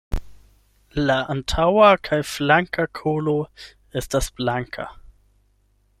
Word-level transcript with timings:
La 1.09 1.17
antaŭa 1.33 1.91
kaj 2.09 2.19
flanka 2.31 2.87
kolo 3.01 3.37
estas 4.03 4.35
blanka. 4.41 4.89